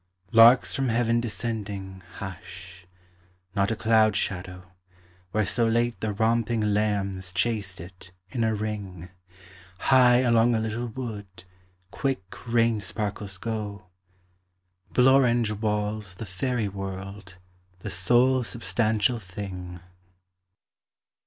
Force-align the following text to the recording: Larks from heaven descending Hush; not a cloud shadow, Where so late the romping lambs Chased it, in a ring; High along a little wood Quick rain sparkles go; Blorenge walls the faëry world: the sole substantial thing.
Larks 0.31 0.73
from 0.73 0.89
heaven 0.89 1.21
descending 1.21 2.01
Hush; 2.15 2.87
not 3.55 3.69
a 3.69 3.75
cloud 3.75 4.15
shadow, 4.15 4.71
Where 5.29 5.45
so 5.45 5.67
late 5.67 5.99
the 5.99 6.11
romping 6.11 6.73
lambs 6.73 7.31
Chased 7.31 7.79
it, 7.79 8.09
in 8.31 8.43
a 8.43 8.55
ring; 8.55 9.09
High 9.77 10.21
along 10.21 10.55
a 10.55 10.59
little 10.59 10.87
wood 10.87 11.43
Quick 11.91 12.23
rain 12.51 12.79
sparkles 12.79 13.37
go; 13.37 13.89
Blorenge 14.91 15.51
walls 15.61 16.15
the 16.15 16.25
faëry 16.25 16.73
world: 16.73 17.37
the 17.81 17.91
sole 17.91 18.43
substantial 18.43 19.19
thing. 19.19 19.81